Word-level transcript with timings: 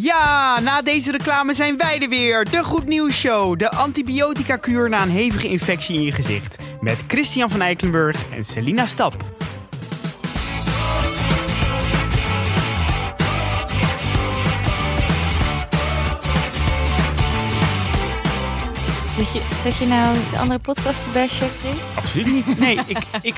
Ja, 0.00 0.60
na 0.60 0.82
deze 0.82 1.10
reclame 1.10 1.54
zijn 1.54 1.76
wij 1.76 2.00
er 2.00 2.08
weer. 2.08 2.50
De 2.50 2.64
Goed 2.64 2.84
Nieuws 2.84 3.18
Show. 3.18 3.58
De 3.58 3.70
antibiotica-kuur 3.70 4.88
na 4.88 5.02
een 5.02 5.10
hevige 5.10 5.48
infectie 5.48 5.94
in 5.96 6.02
je 6.02 6.12
gezicht. 6.12 6.56
Met 6.80 7.04
Christian 7.08 7.50
van 7.50 7.60
Eikelenburg 7.60 8.30
en 8.32 8.44
Selina 8.44 8.86
Stap. 8.86 9.16
Zet 19.16 19.32
je, 19.32 19.40
zet 19.62 19.76
je 19.76 19.86
nou 19.86 20.16
de 20.30 20.38
andere 20.38 20.58
podcast 20.58 21.12
bashen, 21.12 21.48
Chris? 21.60 21.96
Absoluut 21.96 22.32
niet. 22.32 22.58
Nee, 22.58 22.78
ik, 22.86 22.98
ik, 23.22 23.34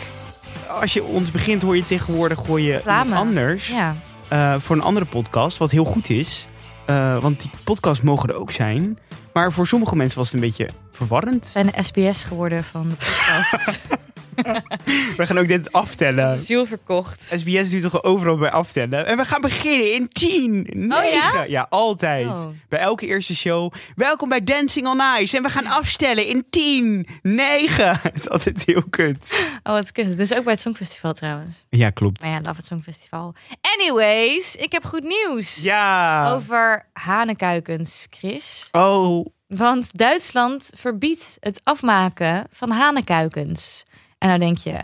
als 0.81 0.93
je 0.93 1.05
ons 1.05 1.31
begint 1.31 1.63
hoor 1.63 1.77
je 1.77 1.85
tegenwoordig 1.85 2.39
gooi 2.39 2.65
je 2.65 2.73
Reclame. 2.73 3.15
anders 3.15 3.69
Ja. 3.69 3.97
Eh, 4.29 4.55
voor 4.59 4.77
een 4.77 4.83
andere 4.83 5.07
podcast. 5.07 5.59
Wat 5.59 5.71
heel 5.71 5.85
goed 5.85 6.11
is. 6.11 6.47
Eh, 6.85 7.19
want 7.19 7.41
die 7.41 7.51
podcasts 7.65 8.05
mogen 8.05 8.29
er 8.29 8.35
ook 8.35 8.51
zijn. 8.51 8.99
Maar 9.33 9.53
voor 9.53 9.67
sommige 9.67 9.97
mensen 9.97 10.19
was 10.19 10.27
het 10.27 10.35
een 10.35 10.49
beetje 10.49 10.69
verwarrend. 10.91 11.47
zijn 11.47 11.67
de 11.67 11.83
SBS 11.83 12.25
geworden 12.25 12.65
van 12.65 12.89
de 12.89 12.95
podcast. 12.95 13.81
We 15.17 15.27
gaan 15.27 15.39
ook 15.39 15.49
dit 15.49 15.73
aftellen. 15.73 16.39
Ziel 16.39 16.67
verkocht. 16.67 17.25
SBS 17.35 17.71
doet 17.71 17.83
toch 17.83 18.03
overal 18.03 18.37
bij 18.37 18.51
aftellen. 18.51 19.07
En 19.07 19.17
we 19.17 19.25
gaan 19.25 19.41
beginnen 19.41 19.93
in 19.93 20.09
10, 20.09 20.67
9. 20.73 21.51
ja? 21.51 21.67
altijd. 21.71 22.27
Oh. 22.27 22.47
Bij 22.69 22.79
elke 22.79 23.07
eerste 23.07 23.37
show. 23.37 23.73
Welkom 23.95 24.29
bij 24.29 24.45
Dancing 24.45 24.87
on 24.87 25.01
Ice. 25.21 25.37
En 25.37 25.43
we 25.43 25.49
gaan 25.49 25.67
afstellen 25.67 26.27
in 26.27 26.47
10, 26.51 27.07
9. 27.23 27.99
Het 28.03 28.15
is 28.15 28.29
altijd 28.29 28.65
heel 28.67 28.83
kut. 28.91 29.49
Oh, 29.63 29.73
wat 29.73 29.93
kut. 29.93 30.17
Dus 30.17 30.35
ook 30.35 30.45
bij 30.45 30.53
het 30.53 30.63
Songfestival 30.63 31.13
trouwens. 31.13 31.65
Ja, 31.69 31.91
klopt. 31.91 32.21
Maar 32.21 32.31
ja, 32.31 32.41
love 32.41 32.57
het 32.57 32.67
Songfestival. 32.67 33.35
Anyways, 33.61 34.57
ik 34.57 34.73
heb 34.73 34.85
goed 34.85 35.03
nieuws. 35.03 35.63
Ja. 35.63 36.33
Over 36.33 36.89
hanenkuikens, 36.93 38.07
Chris. 38.11 38.69
Oh, 38.73 39.27
Want 39.47 39.99
Duitsland 39.99 40.71
verbiedt 40.75 41.37
het 41.41 41.61
afmaken 41.65 42.47
van 42.51 42.71
hanenkuikens. 42.71 43.85
En 44.19 44.29
dan 44.29 44.39
denk 44.41 44.59
je, 44.59 44.81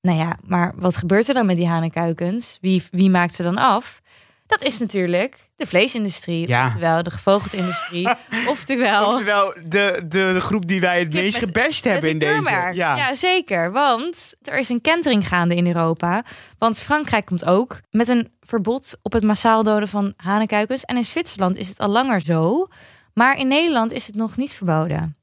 nou 0.00 0.18
ja, 0.18 0.36
maar 0.46 0.72
wat 0.76 0.96
gebeurt 0.96 1.28
er 1.28 1.34
dan 1.34 1.46
met 1.46 1.56
die 1.56 1.68
hanenkuikens? 1.68 2.58
Wie, 2.60 2.82
wie 2.90 3.10
maakt 3.10 3.34
ze 3.34 3.42
dan 3.42 3.56
af? 3.56 4.00
Dat 4.46 4.62
is 4.62 4.78
natuurlijk 4.78 5.36
de 5.56 5.66
vleesindustrie, 5.66 6.48
Ja. 6.48 6.66
oftewel 6.66 7.02
de 7.02 7.10
gevogelteindustrie, 7.10 8.08
oftewel 8.48 9.06
oftewel 9.12 9.54
de, 9.64 10.02
de, 10.08 10.30
de 10.32 10.40
groep 10.40 10.66
die 10.66 10.80
wij 10.80 10.98
het 10.98 11.12
meest 11.12 11.40
met- 11.40 11.54
met 11.54 11.84
hebben 11.84 12.10
in 12.10 12.18
deze. 12.18 12.50
Ja. 12.50 12.96
ja, 12.96 13.14
zeker. 13.14 13.72
Want 13.72 14.34
er 14.42 14.58
is 14.58 14.68
een 14.68 14.80
kentering 14.80 15.28
gaande 15.28 15.54
in 15.56 15.66
Europa. 15.66 16.24
Want 16.58 16.80
Frankrijk 16.80 17.26
komt 17.26 17.44
ook 17.44 17.80
met 17.90 18.08
een 18.08 18.32
verbod 18.40 18.98
op 19.02 19.12
het 19.12 19.22
massaal 19.22 19.62
doden 19.62 19.88
van 19.88 20.12
hanenkuikens. 20.16 20.84
En 20.84 20.96
in 20.96 21.04
Zwitserland 21.04 21.56
is 21.56 21.68
het 21.68 21.78
al 21.78 21.88
langer 21.88 22.20
zo. 22.20 22.66
Maar 23.14 23.38
in 23.38 23.48
Nederland 23.48 23.92
is 23.92 24.06
het 24.06 24.14
nog 24.14 24.36
niet 24.36 24.52
verboden. 24.52 25.16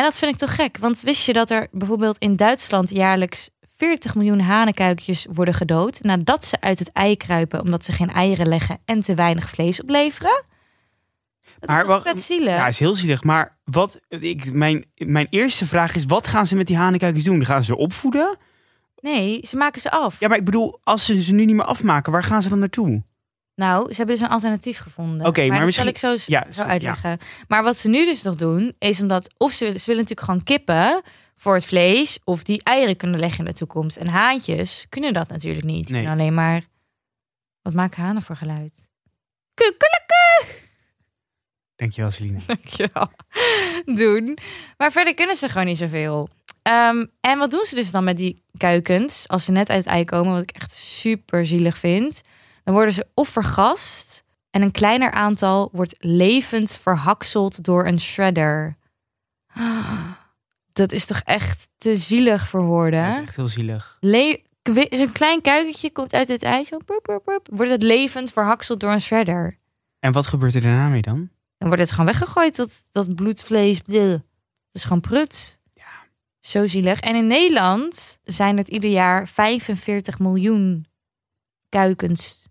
En 0.00 0.06
dat 0.06 0.18
vind 0.18 0.32
ik 0.32 0.38
toch 0.38 0.54
gek. 0.54 0.78
Want 0.78 1.00
wist 1.00 1.26
je 1.26 1.32
dat 1.32 1.50
er 1.50 1.68
bijvoorbeeld 1.72 2.18
in 2.18 2.36
Duitsland 2.36 2.90
jaarlijks 2.90 3.50
40 3.76 4.14
miljoen 4.14 4.40
hanenkuikjes 4.40 5.26
worden 5.30 5.54
gedood 5.54 6.02
nadat 6.02 6.44
ze 6.44 6.60
uit 6.60 6.78
het 6.78 6.92
ei 6.92 7.16
kruipen 7.16 7.60
omdat 7.60 7.84
ze 7.84 7.92
geen 7.92 8.10
eieren 8.10 8.48
leggen 8.48 8.78
en 8.84 9.00
te 9.00 9.14
weinig 9.14 9.50
vlees 9.50 9.82
opleveren? 9.82 10.44
Dat 11.58 11.68
Maar 11.68 11.80
is 11.80 11.86
wacht, 11.86 12.20
zielig? 12.20 12.54
Ja, 12.54 12.68
is 12.68 12.78
heel 12.78 12.94
zielig. 12.94 13.22
Maar 13.22 13.58
wat, 13.64 14.00
ik, 14.08 14.52
mijn, 14.52 14.84
mijn 14.94 15.26
eerste 15.30 15.66
vraag 15.66 15.94
is: 15.94 16.04
wat 16.04 16.26
gaan 16.26 16.46
ze 16.46 16.56
met 16.56 16.66
die 16.66 16.76
hanenkuikens 16.76 17.24
doen? 17.24 17.44
Gaan 17.44 17.60
ze 17.60 17.72
ze 17.72 17.76
opvoeden? 17.76 18.38
Nee, 19.00 19.40
ze 19.46 19.56
maken 19.56 19.80
ze 19.80 19.90
af. 19.90 20.20
Ja, 20.20 20.28
maar 20.28 20.38
ik 20.38 20.44
bedoel, 20.44 20.80
als 20.82 21.04
ze 21.04 21.22
ze 21.22 21.32
nu 21.32 21.44
niet 21.44 21.56
meer 21.56 21.64
afmaken, 21.64 22.12
waar 22.12 22.24
gaan 22.24 22.42
ze 22.42 22.48
dan 22.48 22.58
naartoe? 22.58 23.02
Nou, 23.60 23.90
ze 23.90 23.96
hebben 23.96 24.16
dus 24.16 24.24
een 24.24 24.30
alternatief 24.32 24.78
gevonden. 24.78 25.26
Oké, 25.26 25.46
maar 25.46 25.56
dat 25.56 25.66
misschien- 25.66 25.96
zal 25.98 26.12
ik 26.12 26.20
zo, 26.20 26.32
Ja, 26.32 26.44
zo 26.44 26.52
sorry, 26.52 26.70
uitleggen. 26.70 27.18
Maar 27.48 27.62
wat 27.62 27.76
ze 27.76 27.88
nu 27.88 28.04
dus 28.04 28.22
nog 28.22 28.36
doen, 28.36 28.74
is 28.78 29.00
omdat 29.00 29.34
of 29.36 29.52
ze, 29.52 29.64
ze 29.64 29.86
willen 29.86 30.02
natuurlijk 30.02 30.20
gewoon 30.20 30.42
kippen 30.42 31.02
voor 31.36 31.54
het 31.54 31.64
vlees, 31.66 32.18
of 32.24 32.42
die 32.42 32.62
eieren 32.62 32.96
kunnen 32.96 33.20
leggen 33.20 33.38
in 33.38 33.44
de 33.44 33.52
toekomst. 33.52 33.96
En 33.96 34.08
haantjes 34.08 34.86
kunnen 34.88 35.12
dat 35.12 35.28
natuurlijk 35.28 35.64
niet. 35.64 35.88
Nee. 35.88 36.08
alleen 36.08 36.34
maar. 36.34 36.62
Wat 37.62 37.74
maken 37.74 38.02
hanen 38.02 38.22
voor 38.22 38.36
geluid? 38.36 38.88
Kukkelekke! 39.54 40.46
Dankjewel, 41.76 42.10
Celine. 42.10 42.38
Dankjewel. 42.46 43.10
Doen. 43.84 44.38
Maar 44.76 44.92
verder 44.92 45.14
kunnen 45.14 45.36
ze 45.36 45.48
gewoon 45.48 45.66
niet 45.66 45.78
zoveel. 45.78 46.28
Ehm, 46.62 47.06
en 47.20 47.38
wat 47.38 47.50
doen 47.50 47.64
ze 47.64 47.74
dus 47.74 47.90
dan 47.90 48.04
met 48.04 48.16
die 48.16 48.42
kuikens 48.56 49.28
als 49.28 49.44
ze 49.44 49.52
net 49.52 49.68
uit 49.68 49.84
het 49.84 49.92
ei 49.92 50.04
komen, 50.04 50.32
wat 50.32 50.42
ik 50.42 50.50
echt 50.50 50.72
super 50.72 51.46
zielig 51.46 51.78
vind? 51.78 52.20
Dan 52.70 52.78
worden 52.78 52.94
ze 52.94 53.06
of 53.14 53.28
vergast 53.28 54.24
en 54.50 54.62
een 54.62 54.70
kleiner 54.70 55.10
aantal 55.10 55.68
wordt 55.72 55.94
levend 55.98 56.76
verhakseld 56.76 57.64
door 57.64 57.86
een 57.86 58.00
shredder. 58.00 58.76
Dat 60.72 60.92
is 60.92 61.06
toch 61.06 61.20
echt 61.24 61.68
te 61.78 61.96
zielig 61.96 62.48
voor 62.48 62.62
woorden? 62.62 63.04
Dat 63.04 63.12
is 63.16 63.22
echt 63.22 63.36
heel 63.36 63.48
zielig. 63.48 63.96
Le- 64.00 64.40
Zo'n 64.90 65.12
klein 65.12 65.40
kuikentje 65.40 65.92
komt 65.92 66.12
uit 66.12 66.28
het 66.28 66.70
pup, 66.84 67.48
wordt 67.52 67.70
het 67.70 67.82
levend 67.82 68.32
verhakseld 68.32 68.80
door 68.80 68.92
een 68.92 69.00
shredder. 69.00 69.58
En 69.98 70.12
wat 70.12 70.26
gebeurt 70.26 70.54
er 70.54 70.60
daarna 70.60 70.88
mee 70.88 71.02
dan? 71.02 71.30
Dan 71.58 71.68
wordt 71.68 71.82
het 71.82 71.90
gewoon 71.90 72.06
weggegooid, 72.06 72.56
dat, 72.56 72.84
dat 72.90 73.14
bloedvlees. 73.14 73.82
Dat 73.82 74.20
is 74.72 74.82
gewoon 74.84 75.00
prut. 75.00 75.60
Ja. 75.74 76.06
Zo 76.40 76.66
zielig. 76.66 77.00
En 77.00 77.16
in 77.16 77.26
Nederland 77.26 78.18
zijn 78.24 78.56
het 78.56 78.68
ieder 78.68 78.90
jaar 78.90 79.28
45 79.28 80.18
miljoen 80.18 80.88
kuikens 81.68 82.48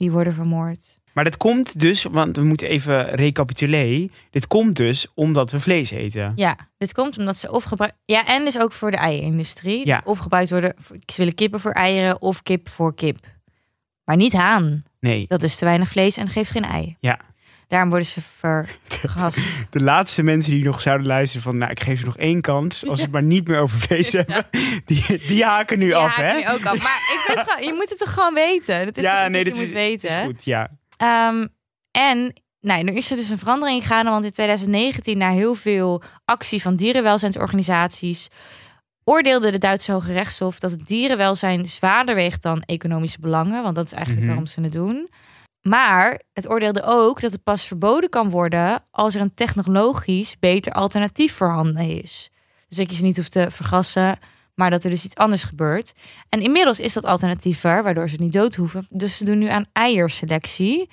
die 0.00 0.10
worden 0.10 0.34
vermoord. 0.34 0.98
Maar 1.12 1.24
dat 1.24 1.36
komt 1.36 1.80
dus, 1.80 2.02
want 2.02 2.36
we 2.36 2.42
moeten 2.42 2.68
even 2.68 3.10
recapituleren. 3.10 4.12
Dit 4.30 4.46
komt 4.46 4.76
dus 4.76 5.06
omdat 5.14 5.50
we 5.50 5.60
vlees 5.60 5.90
eten. 5.90 6.32
Ja, 6.34 6.56
dit 6.78 6.92
komt 6.92 7.18
omdat 7.18 7.36
ze 7.36 7.52
of 7.52 7.64
gebruikt... 7.64 7.96
Ja, 8.04 8.26
en 8.26 8.44
dus 8.44 8.58
ook 8.58 8.72
voor 8.72 8.90
de 8.90 8.96
ei-industrie. 8.96 9.86
Ja. 9.86 10.00
Of 10.04 10.18
gebruikt 10.18 10.50
worden... 10.50 10.74
Ze 11.06 11.16
willen 11.16 11.34
kippen 11.34 11.60
voor 11.60 11.72
eieren 11.72 12.22
of 12.22 12.42
kip 12.42 12.68
voor 12.68 12.94
kip. 12.94 13.18
Maar 14.04 14.16
niet 14.16 14.32
haan. 14.32 14.82
Nee, 15.00 15.24
Dat 15.28 15.42
is 15.42 15.56
te 15.56 15.64
weinig 15.64 15.88
vlees 15.88 16.16
en 16.16 16.28
geeft 16.28 16.50
geen 16.50 16.64
ei. 16.64 16.96
Ja. 17.00 17.20
Daarom 17.70 17.88
worden 17.90 18.08
ze 18.08 18.20
vergast. 18.22 19.38
de 19.70 19.82
laatste 19.82 20.22
mensen 20.22 20.52
die 20.52 20.64
nog 20.64 20.80
zouden 20.80 21.06
luisteren 21.06 21.42
van... 21.42 21.58
nou, 21.58 21.70
ik 21.70 21.80
geef 21.80 21.98
ze 21.98 22.04
nog 22.04 22.16
één 22.16 22.40
kans. 22.40 22.86
Als 22.86 22.96
we 22.98 23.02
het 23.02 23.12
maar 23.12 23.22
niet 23.22 23.48
meer 23.48 23.58
over 23.58 23.78
vlees 23.78 24.12
hebben. 24.22 24.44
Die, 24.84 25.18
die 25.26 25.44
haken 25.44 25.78
nu 25.78 25.88
Ja, 25.88 25.98
af, 25.98 26.16
ik 26.16 26.24
hè? 26.24 26.32
nu 26.32 26.48
ook 26.48 26.64
af. 26.66 26.82
Maar 26.82 26.96
ik 27.14 27.22
vind 27.26 27.38
gewoon, 27.38 27.66
je 27.66 27.72
moet 27.74 27.88
het 27.90 27.98
toch 27.98 28.12
gewoon 28.12 28.34
weten. 28.34 28.84
Dat 28.86 28.96
is 28.96 29.02
ja, 29.04 29.28
nee, 29.28 29.44
je 29.44 29.50
is, 29.50 29.58
moet 29.58 29.68
weten. 29.70 30.08
is 30.08 30.24
goed, 30.24 30.44
ja. 30.44 30.68
Ehm, 30.96 31.46
en 31.90 32.32
nou, 32.60 32.86
er 32.86 32.94
is 32.94 33.10
er 33.10 33.16
dus 33.16 33.28
een 33.28 33.38
verandering 33.38 33.82
gegaan, 33.82 34.04
want 34.04 34.24
in 34.24 34.30
2019, 34.30 35.18
na 35.18 35.30
heel 35.30 35.54
veel 35.54 36.02
actie 36.24 36.62
van 36.62 36.76
dierenwelzijnsorganisaties, 36.76 38.28
oordeelde 39.04 39.50
de 39.50 39.58
Duitse 39.58 39.92
Hoge 39.92 40.12
Rechtshof 40.12 40.58
dat 40.60 40.70
het 40.70 40.86
dierenwelzijn 40.86 41.66
zwaarder 41.66 42.14
weegt 42.14 42.42
dan 42.42 42.62
economische 42.62 43.20
belangen, 43.20 43.62
want 43.62 43.74
dat 43.74 43.84
is 43.86 43.92
eigenlijk 43.92 44.24
Mhm. 44.26 44.34
waarom 44.34 44.52
ze 44.52 44.60
het 44.60 44.72
doen. 44.72 45.08
Maar 45.70 46.20
het 46.32 46.50
oordeelde 46.50 46.82
ook 46.82 47.20
dat 47.20 47.32
het 47.32 47.42
pas 47.42 47.66
verboden 47.66 48.10
kan 48.10 48.30
worden 48.30 48.84
als 48.90 49.14
er 49.14 49.20
een 49.20 49.34
technologisch 49.34 50.38
beter 50.38 50.72
alternatief 50.72 51.34
voorhanden 51.34 52.02
is. 52.02 52.30
Dus 52.68 52.76
dat 52.76 52.90
je 52.90 52.96
ze 52.96 53.02
niet 53.02 53.16
hoeft 53.16 53.32
te 53.32 53.50
vergassen, 53.50 54.18
maar 54.54 54.70
dat 54.70 54.84
er 54.84 54.90
dus 54.90 55.04
iets 55.04 55.14
anders 55.14 55.42
gebeurt. 55.42 55.92
En 56.28 56.40
inmiddels 56.40 56.80
is 56.80 56.92
dat 56.92 57.04
alternatief 57.04 57.64
er, 57.64 57.82
waardoor 57.82 58.08
ze 58.08 58.16
niet 58.18 58.32
dood 58.32 58.54
hoeven. 58.54 58.86
Dus 58.88 59.16
ze 59.16 59.24
doen 59.24 59.38
nu 59.38 59.48
aan 59.48 59.66
eierselectie. 59.72 60.90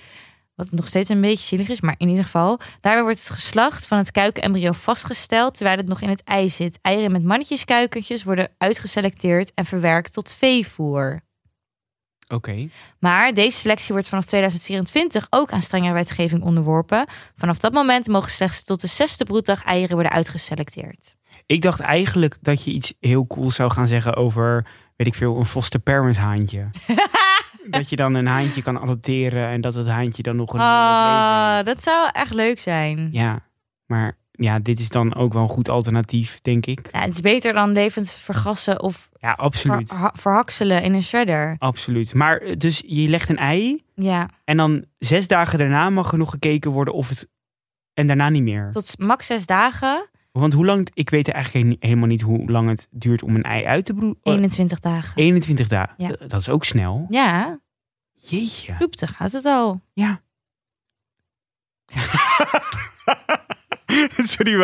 Wat 0.55 0.71
nog 0.71 0.87
steeds 0.87 1.09
een 1.09 1.21
beetje 1.21 1.47
zielig 1.47 1.69
is, 1.69 1.81
maar 1.81 1.95
in 1.97 2.09
ieder 2.09 2.23
geval. 2.23 2.59
Daarbij 2.79 3.03
wordt 3.03 3.19
het 3.19 3.29
geslacht 3.29 3.87
van 3.87 3.97
het 3.97 4.11
kuikenembryo 4.11 4.71
vastgesteld 4.71 5.53
terwijl 5.53 5.77
het 5.77 5.87
nog 5.87 6.01
in 6.01 6.09
het 6.09 6.23
ei 6.23 6.49
zit. 6.49 6.79
Eieren 6.81 7.11
met 7.11 7.23
mannetjeskuikentjes 7.23 8.23
worden 8.23 8.49
uitgeselecteerd 8.57 9.51
en 9.53 9.65
verwerkt 9.65 10.13
tot 10.13 10.33
veevoer. 10.33 11.25
Oké. 12.27 12.69
Maar 12.99 13.33
deze 13.33 13.57
selectie 13.57 13.93
wordt 13.93 14.09
vanaf 14.09 14.25
2024 14.25 15.27
ook 15.29 15.51
aan 15.51 15.61
strengere 15.61 15.93
wetgeving 15.93 16.43
onderworpen. 16.43 17.07
Vanaf 17.35 17.59
dat 17.59 17.73
moment 17.73 18.07
mogen 18.07 18.31
slechts 18.31 18.63
tot 18.63 18.81
de 18.81 18.87
zesde 18.87 19.25
broeddag 19.25 19.63
eieren 19.63 19.93
worden 19.93 20.11
uitgeselecteerd. 20.11 21.15
Ik 21.45 21.61
dacht 21.61 21.79
eigenlijk 21.79 22.37
dat 22.41 22.63
je 22.63 22.71
iets 22.71 22.93
heel 22.99 23.27
cools 23.27 23.55
zou 23.55 23.71
gaan 23.71 23.87
zeggen 23.87 24.15
over... 24.15 24.67
weet 24.95 25.07
ik 25.07 25.15
veel, 25.15 25.37
een 25.37 25.45
foster 25.45 25.79
parent 25.79 26.17
haantje. 26.17 26.69
dat 27.69 27.89
je 27.89 27.95
dan 27.95 28.13
een 28.13 28.27
haantje 28.27 28.61
kan 28.61 28.79
adopteren... 28.79 29.47
en 29.47 29.61
dat 29.61 29.73
het 29.73 29.87
haantje 29.87 30.23
dan 30.23 30.35
nog 30.35 30.53
een 30.53 30.59
Ah, 30.59 31.49
leven 31.51 31.65
dat 31.65 31.83
zou 31.83 32.09
echt 32.11 32.33
leuk 32.33 32.59
zijn. 32.59 33.09
Ja, 33.11 33.39
maar 33.85 34.17
ja, 34.37 34.59
dit 34.59 34.79
is 34.79 34.89
dan 34.89 35.15
ook 35.15 35.33
wel 35.33 35.41
een 35.41 35.49
goed 35.49 35.69
alternatief, 35.69 36.39
denk 36.41 36.65
ik. 36.65 36.89
Ja, 36.91 36.99
het 36.99 37.13
is 37.13 37.21
beter 37.21 37.53
dan 37.53 37.71
levend 37.71 38.11
vergassen 38.11 38.81
of 38.81 39.09
Ja, 39.19 39.31
absoluut. 39.31 39.93
ver- 39.93 40.11
verhakselen 40.13 40.83
in 40.83 40.93
een 40.93 41.03
shredder. 41.03 41.55
Absoluut. 41.59 42.13
Maar 42.13 42.37
eh, 42.37 42.55
dus 42.57 42.83
je 42.85 43.07
legt 43.09 43.29
een 43.29 43.37
ei... 43.37 43.83
Ja, 43.95 44.29
en 44.43 44.57
dan 44.57 44.85
zes 44.97 45.27
dagen 45.27 45.59
daarna 45.59 45.89
mag 45.89 46.11
er 46.11 46.17
nog 46.17 46.29
gekeken 46.29 46.71
worden 46.71 46.93
of 46.93 47.09
het... 47.09 47.27
en 47.93 48.07
daarna 48.07 48.29
niet 48.29 48.43
meer. 48.43 48.71
tot 48.71 48.99
max 48.99 49.25
zes 49.27 49.45
dagen, 49.45 50.09
Want 50.31 50.53
hoe 50.53 50.65
lang... 50.65 50.87
ik 50.93 51.09
weet 51.09 51.29
eigenlijk 51.31 51.65
he- 51.81 51.87
helemaal 51.87 52.07
niet 52.07 52.21
hoe 52.21 52.51
lang 52.51 52.69
het 52.69 52.87
duurt 52.91 53.23
om 53.23 53.35
een 53.35 53.43
ei 53.43 53.65
uit 53.65 53.85
te 53.85 53.93
broeden. 53.93 54.19
21 54.23 54.79
dagen. 54.79 55.15
21 55.17 55.67
dagen. 55.67 55.95
Ja. 55.97 56.07
Dat- 56.27 56.39
is 56.39 56.49
ook 56.49 56.65
snel. 56.65 57.05
Ja, 57.09 57.59
Jeetje. 58.13 58.75
loepte 58.79 59.07
gaat 59.07 59.31
het 59.31 59.45
al. 59.45 59.81
Ja. 59.93 60.21
Sorry, 64.35 64.55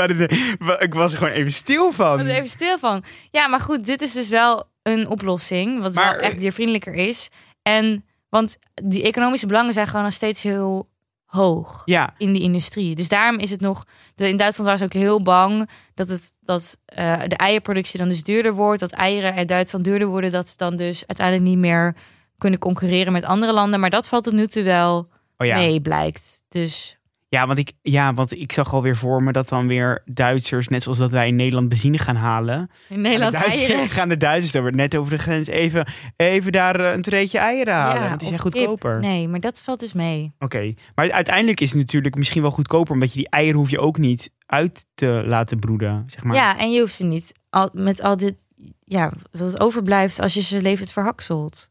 maar 0.59 0.81
ik 0.81 0.93
was 0.93 1.11
er 1.11 1.17
gewoon 1.17 1.33
even 1.33 1.51
stil 1.51 1.91
van. 1.91 2.19
Ik 2.19 2.25
was 2.25 2.33
er 2.33 2.37
even 2.37 2.49
stil 2.49 2.77
van. 2.77 3.03
Ja, 3.31 3.47
maar 3.47 3.59
goed, 3.59 3.85
dit 3.85 4.01
is 4.01 4.13
dus 4.13 4.29
wel 4.29 4.69
een 4.83 5.07
oplossing. 5.07 5.81
Wat 5.81 5.93
Maar- 5.93 6.11
wel 6.11 6.19
echt 6.19 6.39
diervriendelijker 6.39 6.93
is. 6.93 7.29
En, 7.61 8.05
want 8.29 8.57
die 8.73 9.03
economische 9.03 9.47
belangen 9.47 9.73
zijn 9.73 9.87
gewoon 9.87 10.03
nog 10.03 10.13
steeds 10.13 10.41
heel 10.41 10.89
hoog. 11.25 11.81
Ja, 11.85 12.13
in 12.17 12.33
die 12.33 12.41
industrie. 12.41 12.95
Dus 12.95 13.07
daarom 13.07 13.39
is 13.39 13.51
het 13.51 13.61
nog. 13.61 13.85
In 14.15 14.37
Duitsland 14.37 14.69
waren 14.69 14.77
ze 14.77 14.83
ook 14.83 14.93
heel 15.03 15.21
bang 15.21 15.69
dat, 15.93 16.09
het, 16.09 16.33
dat 16.41 16.77
eh, 16.85 17.19
de 17.27 17.35
eierproductie 17.35 17.99
dan 17.99 18.07
dus 18.07 18.23
duurder 18.23 18.53
wordt. 18.53 18.79
Dat 18.79 18.91
eieren 18.91 19.35
in 19.35 19.47
Duitsland 19.47 19.85
duurder 19.85 20.07
worden. 20.07 20.31
Dat 20.31 20.47
ze 20.47 20.57
dan 20.57 20.75
dus 20.75 21.03
uiteindelijk 21.07 21.47
niet 21.47 21.57
meer 21.57 21.95
kunnen 22.37 22.59
concurreren 22.59 23.13
met 23.13 23.23
andere 23.23 23.53
landen. 23.53 23.79
Maar 23.79 23.89
dat 23.89 24.07
valt 24.07 24.23
tot 24.23 24.33
nu 24.33 24.47
toe 24.47 24.63
wel 24.63 25.09
oh 25.37 25.47
ja. 25.47 25.55
mee, 25.55 25.81
blijkt. 25.81 26.43
Dus 26.49 26.97
Ja, 27.33 27.47
want 27.47 27.59
ik, 27.59 27.71
ja, 27.81 28.13
want 28.13 28.31
ik 28.31 28.51
zag 28.51 28.73
alweer 28.73 28.97
voor 28.97 29.23
me 29.23 29.31
dat 29.31 29.49
dan 29.49 29.67
weer 29.67 30.01
Duitsers, 30.05 30.67
net 30.67 30.83
zoals 30.83 30.97
dat 30.97 31.11
wij 31.11 31.27
in 31.27 31.35
Nederland 31.35 31.69
benzine 31.69 31.97
gaan 31.97 32.15
halen. 32.15 32.69
in 32.89 33.01
Nederland 33.01 33.33
gaan 33.33 33.43
de 33.43 33.47
Duitsers, 33.47 33.71
eieren. 33.71 33.89
gaan 33.97 34.09
de 34.09 34.17
Duitsers 34.17 34.51
dan 34.51 34.63
weer 34.63 34.75
net 34.75 34.95
over 34.95 35.11
de 35.11 35.17
grens 35.17 35.47
even, 35.47 35.87
even 36.15 36.51
daar 36.51 36.79
eh, 36.79 36.93
een 36.93 37.01
treetje 37.01 37.37
eieren 37.37 37.73
halen. 37.73 38.01
Ja, 38.01 38.07
want 38.07 38.19
die 38.19 38.27
zijn 38.29 38.41
kip. 38.41 38.53
goedkoper. 38.53 38.99
Nee, 38.99 39.27
maar 39.27 39.39
dat 39.39 39.61
valt 39.61 39.79
dus 39.79 39.93
mee. 39.93 40.31
Oké, 40.39 40.73
maar 40.95 41.11
uiteindelijk 41.11 41.59
is 41.59 41.69
het 41.69 41.77
natuurlijk 41.79 42.15
misschien 42.15 42.41
wel 42.41 42.51
goedkoper, 42.51 42.93
omdat 42.93 43.13
je 43.13 43.17
die 43.19 43.29
eieren 43.29 43.59
hoef 43.59 43.69
je 43.69 43.79
ook 43.79 43.97
niet 43.97 44.31
uit 44.45 44.85
te 44.95 45.23
laten 45.25 45.59
broeden, 45.59 46.03
zeg 46.07 46.23
maar. 46.23 46.35
Ja, 46.35 46.57
en 46.57 46.71
je 46.71 46.79
hoeft 46.79 46.95
ze 46.95 47.05
niet 47.05 47.31
al, 47.49 47.69
met 47.73 48.01
al 48.01 48.17
dit. 48.17 48.35
Ja, 48.79 49.11
wat 49.31 49.41
het 49.41 49.59
overblijft 49.59 50.19
als 50.19 50.33
je 50.33 50.41
ze 50.41 50.61
levend 50.61 50.91
verhakselt. 50.91 51.69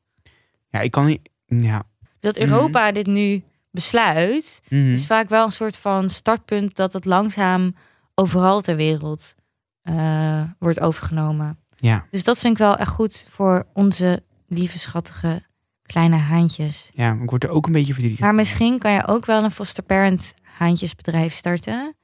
Ja, 0.70 0.80
ik 0.80 0.90
kan 0.90 1.06
niet. 1.06 1.20
Ja. 1.46 1.82
Dat. 2.20 2.38
Europa 2.38 2.92
dit 2.92 3.06
nu 3.06 3.42
besluit, 3.72 4.62
Mhm. 4.68 4.92
is 4.92 5.06
vaak 5.06 5.28
wel 5.28 5.44
een 5.44 5.52
soort 5.52 5.76
van 5.76 6.08
startpunt 6.10 6.76
dat 6.76 6.92
het 6.92 7.04
langzaam 7.04 7.74
overal 8.14 8.60
ter 8.60 8.76
wereld 8.76 9.34
eh, 9.82 10.42
wordt 10.58 10.80
overgenomen. 10.80 11.58
Ja, 11.76 12.04
Dus 12.10 12.24
dat 12.24 12.38
vind 12.38 12.52
ik 12.52 12.58
wel 12.58 12.76
echt 12.76 12.90
goed 12.90 13.26
voor 13.28 13.66
onze 13.72 14.22
lieve, 14.48 14.78
schattige 14.78 15.42
kleine 15.82 16.16
haantjes. 16.16 16.90
ja, 16.94 17.12
ik 17.22 17.30
word 17.30 17.44
er 17.44 17.50
ook 17.50 17.66
een 17.66 17.72
beetje 17.72 17.92
verdrietig. 17.92 18.20
Maar 18.24 18.34
misschien 18.34 18.78
kan 18.78 18.92
je 18.92 19.06
ook 19.06 19.26
wel 19.26 19.44
een 19.44 19.50
foster 19.50 19.82
parent 19.82 20.34
haantjesbedrijf 20.42 21.34
starten. 21.34 21.94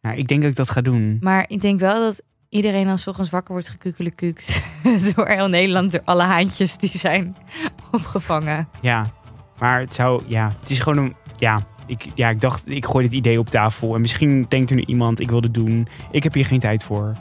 Nou, 0.00 0.16
ik 0.16 0.28
denk 0.28 0.40
dat 0.42 0.50
ik 0.50 0.56
dat 0.56 0.70
ga 0.70 0.80
doen. 0.80 1.16
Maar 1.20 1.44
ik 1.48 1.60
denk 1.60 1.80
wel 1.80 2.00
dat 2.00 2.22
iedereen 2.48 2.84
dan 2.86 2.98
's 2.98 3.06
ochtends 3.06 3.30
wakker 3.30 3.52
wordt 3.52 3.68
gekukelekukt 3.68 4.62
door 5.14 5.28
heel 5.28 5.48
Nederland, 5.48 5.92
door 5.92 6.02
alle 6.04 6.22
haantjes 6.22 6.76
die 6.76 6.98
zijn 6.98 7.36
opgevangen. 7.92 8.68
Ja, 8.80 9.12
maar 9.58 9.80
het 9.80 9.94
zou, 9.94 10.22
ja, 10.26 10.52
het 10.60 10.70
is 10.70 10.78
gewoon 10.78 11.04
een, 11.04 11.14
ja, 11.36 11.66
ik, 11.86 12.06
ja, 12.14 12.28
ik 12.28 12.40
dacht, 12.40 12.68
ik 12.68 12.84
gooi 12.84 13.04
dit 13.04 13.18
idee 13.18 13.38
op 13.38 13.50
tafel 13.50 13.94
en 13.94 14.00
misschien 14.00 14.46
denkt 14.48 14.70
er 14.70 14.76
nu 14.76 14.84
iemand, 14.84 15.20
ik 15.20 15.30
wil 15.30 15.40
dit 15.40 15.54
doen. 15.54 15.88
Ik 16.10 16.22
heb 16.22 16.34
hier 16.34 16.46
geen 16.46 16.58
tijd 16.60 16.84
voor. 16.84 17.12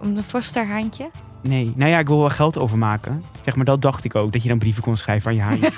Om 0.00 0.16
een 0.16 0.22
foster 0.22 0.66
haantje? 0.66 1.10
Nee, 1.42 1.72
nou 1.76 1.90
ja, 1.90 1.98
ik 1.98 2.06
wil 2.06 2.18
wel 2.18 2.30
geld 2.30 2.58
overmaken. 2.58 3.24
Zeg 3.44 3.56
maar, 3.56 3.64
dat 3.64 3.82
dacht 3.82 4.04
ik 4.04 4.14
ook, 4.14 4.32
dat 4.32 4.42
je 4.42 4.48
dan 4.48 4.58
brieven 4.58 4.82
kon 4.82 4.96
schrijven 4.96 5.30
aan 5.30 5.36
je 5.36 5.42
haantje. 5.42 5.70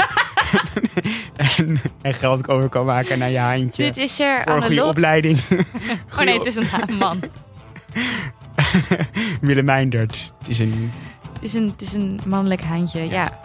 en, 1.56 1.80
en 2.02 2.14
geld 2.14 2.48
over 2.48 2.68
kan 2.68 2.84
maken 2.84 3.18
naar 3.18 3.30
je 3.30 3.38
haantje. 3.38 3.82
Dit 3.82 3.96
is 3.96 4.20
er 4.20 4.42
voor 4.42 4.54
een 4.54 4.60
de 4.60 4.66
goede 4.66 4.84
opleiding. 4.84 5.38
Oh 6.18 6.22
nee, 6.22 6.38
het 6.38 6.46
is 6.46 6.56
een 6.56 6.66
man. 6.98 7.20
Willemijn. 9.40 9.90
Het 9.92 10.30
is 10.46 10.58
een... 10.58 10.92
Het 11.32 11.44
is 11.44 11.54
een, 11.54 11.68
het 11.70 11.82
is 11.82 11.92
een 11.92 12.20
mannelijk 12.26 12.62
haantje, 12.62 13.08
ja. 13.08 13.40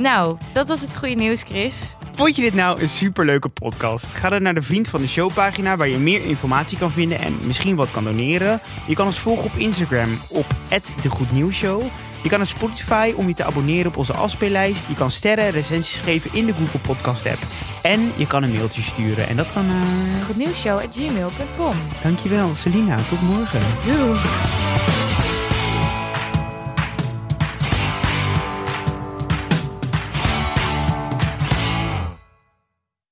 Nou, 0.00 0.36
dat 0.52 0.68
was 0.68 0.80
het 0.80 0.96
goede 0.96 1.14
nieuws, 1.14 1.42
Chris. 1.42 1.96
Vond 2.14 2.36
je 2.36 2.42
dit 2.42 2.54
nou 2.54 2.80
een 2.80 2.88
superleuke 2.88 3.48
podcast? 3.48 4.04
Ga 4.14 4.28
dan 4.28 4.42
naar 4.42 4.54
de 4.54 4.62
Vriend 4.62 4.88
van 4.88 5.00
de 5.00 5.08
Show 5.08 5.32
pagina 5.32 5.76
waar 5.76 5.88
je 5.88 5.96
meer 5.96 6.24
informatie 6.24 6.78
kan 6.78 6.90
vinden 6.90 7.18
en 7.18 7.38
misschien 7.42 7.76
wat 7.76 7.90
kan 7.90 8.04
doneren. 8.04 8.60
Je 8.86 8.94
kan 8.94 9.06
ons 9.06 9.18
volgen 9.18 9.44
op 9.44 9.56
Instagram 9.56 10.18
op 10.28 10.46
@degoednieuwsshow. 11.02 11.82
Je 12.22 12.28
kan 12.28 12.38
naar 12.38 12.46
Spotify 12.46 13.12
om 13.16 13.28
je 13.28 13.34
te 13.34 13.44
abonneren 13.44 13.86
op 13.86 13.96
onze 13.96 14.12
afspeellijst. 14.12 14.84
Je 14.88 14.94
kan 14.94 15.10
sterren 15.10 15.44
en 15.44 15.50
recensies 15.50 16.00
geven 16.00 16.34
in 16.34 16.46
de 16.46 16.52
Google 16.52 16.80
Podcast 16.80 17.26
app. 17.26 17.42
En 17.82 18.12
je 18.16 18.26
kan 18.26 18.42
een 18.42 18.52
mailtje 18.52 18.82
sturen 18.82 19.28
en 19.28 19.36
dat 19.36 19.52
kan 19.52 19.66
naar... 19.66 20.24
Goednieuwsshow.gmail.com 20.26 21.76
Dankjewel, 22.02 22.54
Selina. 22.54 22.96
Tot 22.96 23.22
morgen. 23.22 23.60
Doei. 23.86 24.18